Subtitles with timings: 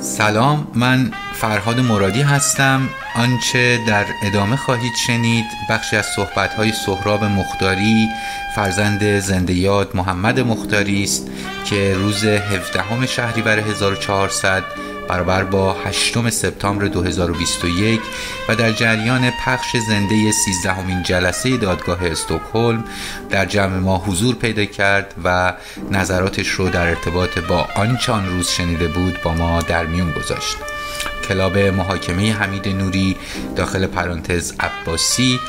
[0.00, 2.88] سلام من فرهاد مرادی هستم.
[3.16, 8.08] آنچه در ادامه خواهید شنید بخشی از صحبت‌های سهراب مختاری
[8.56, 11.30] فرزند زنده یاد محمد مختاری است
[11.64, 14.64] که روز 17 شهریور 1400
[15.10, 18.00] برابر با 8 سپتامبر 2021
[18.48, 22.84] و در جریان پخش زنده 13 همین جلسه دادگاه استکهلم
[23.30, 25.52] در جمع ما حضور پیدا کرد و
[25.90, 30.56] نظراتش رو در ارتباط با آنچه آن روز شنیده بود با ما در میون گذاشت.
[31.28, 33.16] club محاکمه حمید نوری
[33.56, 35.40] داخل پرانتز عباسی.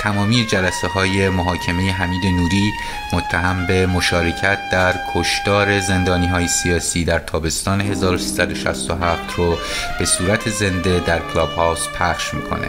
[0.00, 2.72] تمامی جلسه های محاکمه حمید نوری
[3.12, 9.58] متهم به مشارکت در کشتار زندانی های سیاسی در تابستان 1367 رو
[9.98, 12.68] به صورت زنده در Clubhouse پخش می‌کنه.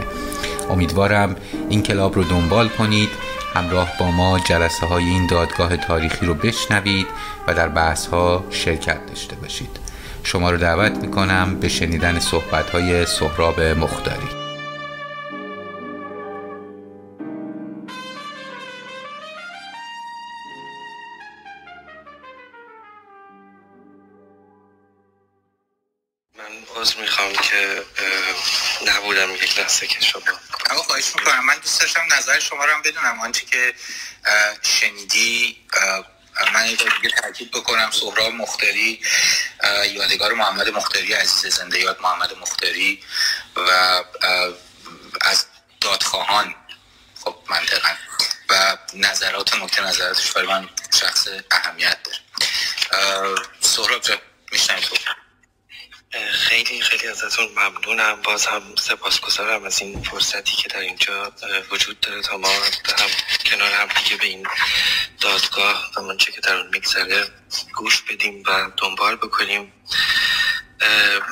[0.70, 1.35] امیدوارم
[1.70, 3.09] این club رو دنبال کنید
[3.55, 7.07] همراه با ما جلسه های این دادگاه تاریخی رو بشنوید
[7.48, 9.80] و در بحث ها شرکت داشته باشید.
[10.23, 14.41] شما رو دعوت می‌کنم به شنیدن صحبت های سهراب مختاری.
[26.37, 27.83] من عذر می‌خوام که
[28.87, 30.21] نبودم یک لحظه که شما
[30.69, 31.45] اما خواهش می‌کنم.
[31.45, 33.19] من دوست داشتم نظر شما رو هم بدونم.
[33.19, 33.73] آنچه که
[34.61, 35.57] شنیدی
[36.49, 39.01] من یه دیگه تاکید بکنم سهراب مختاری
[39.93, 43.03] یادگار محمد مختاری عزیز زنده یاد محمد مختاری
[43.55, 43.70] و
[45.21, 45.45] از
[45.81, 46.55] دادخواهان.
[47.23, 47.89] خب منطقا.
[48.49, 52.17] و نظرات نکته نظراتش برای من شخص اهمیت داره.
[53.61, 54.89] سهراب جا میشنیم
[56.65, 58.21] خیلی خیلی ازتون ممنونم.
[58.23, 61.34] باز هم سپاسگزارم از این فرصتی که در اینجا
[61.71, 63.09] وجود داره تا ما هم
[63.45, 64.47] کنار هم دیگه به این
[65.22, 67.25] دادگاه و منچه که در اون میگذره
[67.75, 69.73] گوش بدیم و دنبال بکنیم.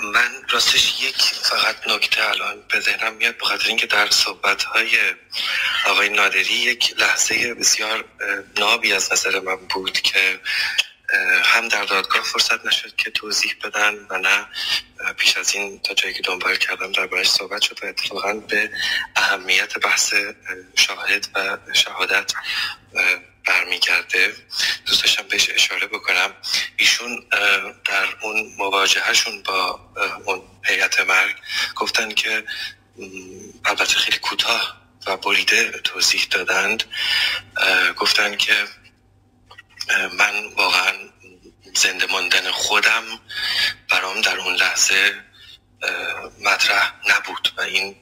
[0.04, 4.98] من راستش یک فقط نکته الان به ذهنم میاد بخاطر اینکه در صحبت های
[5.86, 8.06] آقای نادری یک لحظه بسیار
[8.58, 10.40] نابی از نظر من بود که
[11.44, 14.48] هم در دادگاه فرصت نشد که توضیح بدن و نه
[15.18, 18.72] پیش از این تا جایی که دنبال کردم در باش صحبت شد و اتفاقا به
[19.16, 20.14] اهمیت بحث
[20.76, 22.34] شاهد و شهادت
[23.46, 24.34] برمیگرده.
[24.86, 26.34] دوست داشتم بهش اشاره بکنم.
[26.78, 27.26] ایشون
[27.86, 29.80] در اون مواجههشون با
[30.26, 31.36] اون هیئت مرگ
[31.76, 32.44] گفتن که
[33.66, 34.78] البته خیلی کوتاه
[35.08, 36.84] و بریده توضیح دادند.
[37.98, 38.54] گفتن که
[39.90, 40.94] من واقعا
[41.76, 43.04] زنده ماندن خودم
[43.90, 45.14] برام در اون لحظه
[46.40, 47.96] مطرح نبود و این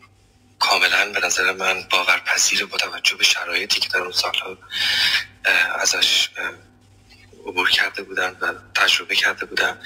[0.59, 4.57] کاملا به نظر من باورپذیر با توجه به شرایطی که در اون سالها
[5.79, 6.29] ازش
[7.47, 9.81] عبور کرده بودن و تجربه کرده بودن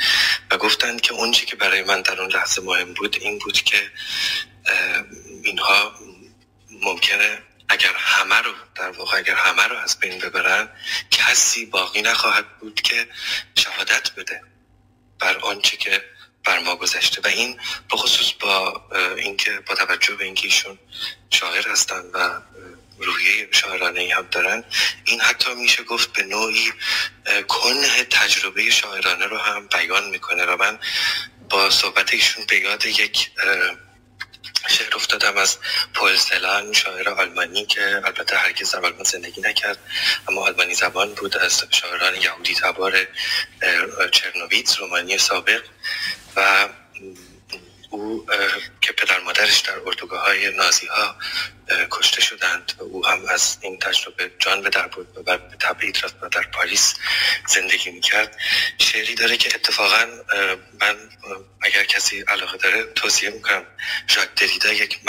[0.52, 3.92] و گفتن که اون که برای من در اون لحظه مهم بود این بود که
[5.44, 5.94] اینها
[6.70, 10.70] ممکنه اگر همه رو در واقع اگر همه رو از بین ببرن
[11.28, 13.08] کسی باقی نخواهد بود که
[13.56, 14.42] شهادت بده
[15.20, 16.04] بر آنچه که
[16.44, 17.22] بر ما گذشته.
[17.22, 17.60] و این
[17.92, 18.84] بخصوص با
[19.18, 20.80] اینکه با توجه به اینکه ایشون
[21.30, 22.42] شاعر هستن و
[23.00, 24.64] روحیه شاعرانه ای هم دارن
[25.06, 26.72] این حتی میشه گفت به نوعی
[27.48, 30.46] کنه تجربه شاعرانه رو هم بیان می‌کنه.
[30.46, 30.80] و من
[31.50, 33.32] با صحبت ایشون به یاد یک
[34.72, 35.58] شعر افتادم از
[35.94, 39.78] پول سلان شاعر آلمانی که البته هرگز در آلمان زندگی نکرد
[40.28, 43.08] اما آلمانی زبان بود از شاعران یهودی تبار
[44.12, 45.64] چرنوویتس رومانی سابق
[46.36, 46.70] و
[47.92, 48.26] او
[48.82, 51.16] که پدر مادرش در اردوگاه های نازی ها
[51.92, 56.16] کشته شدند او هم از این تجربه جان به در بود و به تبعید رفت
[56.22, 56.96] و در پاریس
[57.48, 58.38] زندگی می‌کرد.
[58.78, 60.06] شعری داره که اتفاقا
[60.80, 60.96] من
[61.62, 63.66] اگر کسی علاقه داره توصیه می‌کنم
[64.10, 65.00] ژاک دریدا یک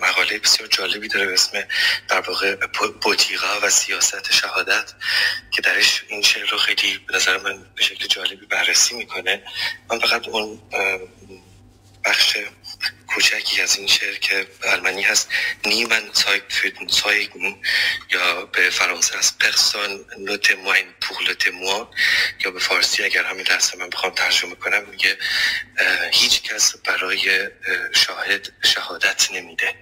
[0.00, 1.64] مقاله بسیار جالبی داره به اسم
[2.08, 2.56] در واقع
[3.02, 4.92] بوتیقا و سیاست شهادت
[5.50, 9.42] که درش این شعر رو خیلی به نظر من به شکل جالبی بررسی می‌کنه.
[9.90, 10.62] من فقط اون
[12.04, 12.36] بخش
[13.06, 15.28] کوچکی از این شعر که آلمانی هست
[15.66, 16.10] نیمن
[16.48, 17.54] für den Zeugen
[18.10, 21.86] یا به فرانسه از پرسون نو تموین پور لو
[22.44, 25.18] یا به فارسی اگر همین لحظه من بخوام ترجمه کنم میگه
[26.12, 27.48] هیچ کس برای
[27.92, 29.74] شاهد شهادت نمیده.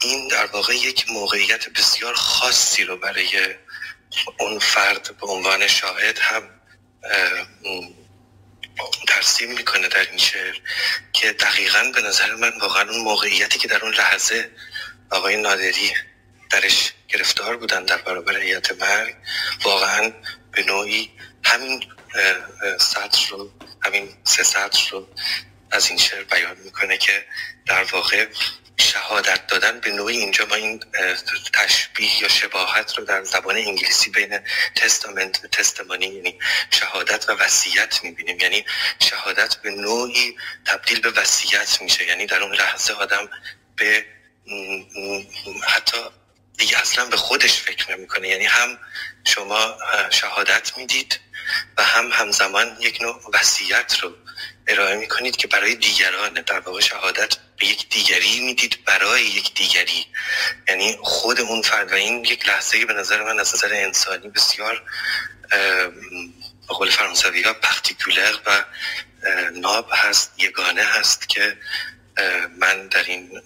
[0.00, 3.54] این در واقع یک موقعیت بسیار خاصی رو برای
[4.38, 6.50] اون فرد به عنوان شاهد هم
[9.38, 10.54] ترسیم می‌کنه در این شعر
[11.12, 14.50] که دقیقا به نظر من واقعا اون موقعیتی که در اون لحظه
[15.10, 15.92] آقای نادری
[16.50, 19.16] درش گرفتار بودن در برابر هیئت مرگ
[19.62, 20.12] واقعا
[20.52, 21.10] به نوعی
[21.44, 21.84] همین
[22.80, 23.52] سطر رو
[23.82, 25.08] همین سه سطر رو
[25.70, 27.24] از این شعر بیان می‌کنه که
[27.66, 28.26] در واقع
[28.80, 30.80] شهادت دادن به نوعی اینجا ما این
[31.52, 34.40] تشبیه یا شباهت رو در زبان انگلیسی بین
[34.74, 36.38] تستامنت و تستمانی یعنی
[36.70, 38.40] شهادت و وصیت می‌بینیم.
[38.40, 38.64] یعنی
[39.00, 42.04] شهادت به نوعی تبدیل به وصیت میشه.
[42.04, 43.28] یعنی در اون لحظه آدم
[43.76, 44.06] به
[45.68, 45.96] حتی
[46.58, 48.28] دیگه اصلا به خودش فکر نمی‌کنه.
[48.28, 48.78] یعنی هم
[49.24, 49.78] شما
[50.10, 51.20] شهادت می‌دید
[51.76, 54.16] و هم همزمان یک نوع وصیت رو
[54.68, 60.06] ارائه می‌کنید که برای دیگران در واقع شهادت به یک دیگری می‌دید برای یک دیگری.
[60.68, 64.82] یعنی خود اون فرد و این یک لحظه به نظر من از نظر انسانی بسیار
[66.68, 68.64] به قول فرانسوی ها پختیکولر و
[69.54, 71.58] ناب هست یگانه هست که
[72.58, 73.42] من در این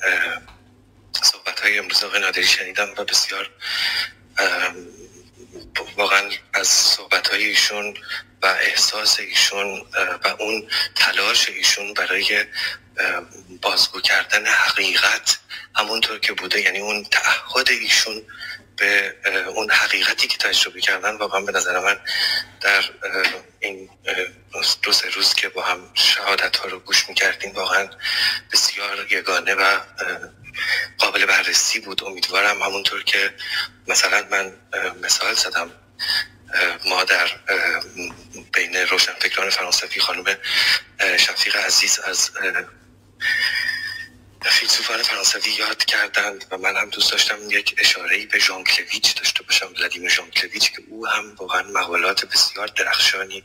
[1.22, 3.50] صحبت های امروز آقای نادری شنیدم و بسیار
[5.96, 7.96] واقعا از صحبت های ایشون
[8.42, 9.86] و احساس ایشون
[10.24, 12.44] و اون تلاش ایشون برای
[13.62, 15.38] بازگو کردن حقیقت
[15.76, 16.60] همونطور که بوده.
[16.60, 18.22] یعنی اون تعهد ایشون
[18.76, 19.14] به
[19.54, 22.00] اون حقیقتی که تجربه کردن واقعا به نظر من
[22.60, 22.84] در
[23.60, 23.90] این
[24.82, 27.88] دو سه روز که با هم شهادت ها رو گوش می‌کردیم واقعا
[28.52, 29.80] بسیار یگانه و
[31.26, 32.04] قابل بررسی بود.
[32.04, 33.34] امیدوارم همونطور که
[33.88, 34.52] مثلا من
[35.02, 35.70] مثال زدم
[36.84, 37.30] ما در
[38.52, 40.24] بین روشنفکران فرانسوی خانم
[41.18, 42.30] شفیق عزیز از
[44.42, 49.42] فیلسوفان فرانسوی یاد کردند و من هم دوست داشتم یک اشاره به ژان کلویچ داشته
[49.42, 53.44] باشم ولادیمیر ژان کلویچ که او هم واقعا مقالات بسیار درخشانی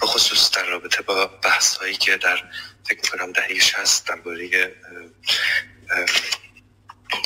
[0.00, 2.44] به خصوص در رابطه با بحث هایی که در
[2.88, 4.74] فکر کنم دهه 60 درباره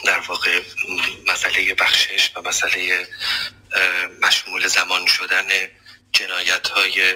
[0.05, 0.61] در واقع
[1.27, 3.09] مسئله بخشش و مسئله
[4.23, 5.47] مشمول زمان شدن
[6.13, 7.15] جنایت های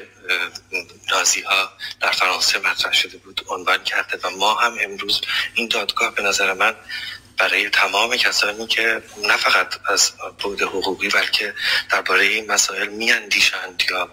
[1.11, 5.21] نازی ها در فرانسه مطرح شده بود عنوان کرده و ما هم امروز
[5.55, 6.75] این دادگاه به نظر من
[7.39, 11.55] برای تمام کسانی که نه فقط از بود حقوقی بلکه
[11.91, 14.11] درباره این مسائل میاندیشند یا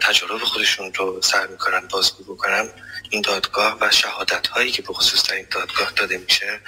[0.00, 2.68] تجارب خودشون رو سر می‌کنن بازگو بکنن
[3.10, 6.60] این دادگاه و شهادت هایی که به خصوص در این دادگاه داده میشه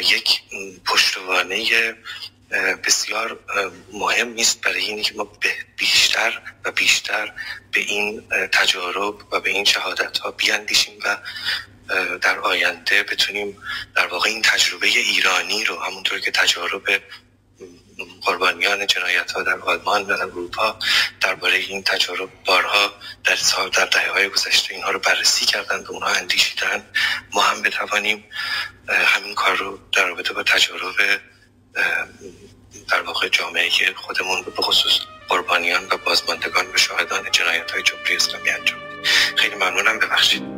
[0.00, 0.40] یک
[0.84, 1.94] پشتوانه
[2.84, 3.38] بسیار
[3.92, 5.28] مهم نیست برای اینکه که ما
[5.76, 7.32] بیشتر و بیشتر
[7.72, 11.16] به این تجارب و به این شهادت ها بیاندیشیم و
[12.22, 13.58] در آینده بتونیم
[13.96, 17.02] در واقع این تجربه ایرانی رو همونطور که تجارب
[18.22, 20.78] قربانیان جنایت ها در آلمان و در اروپا
[21.20, 22.92] درباره این تجارب بارها
[23.24, 26.84] در سال در دهه های گذشته اینها رو بررسی کردن و اونها اندیشیدن
[27.32, 28.24] ما هم بتوانیم
[28.88, 31.20] همین کار رو در رابطه با تجارب
[32.88, 34.98] در واقع جامعه خودمون به خصوص
[35.28, 38.80] قربانیان و بازماندگان و شاهدان جنایت های جمهوری اسلامی انجام
[39.36, 40.57] خیلی ممنونم ببخشید.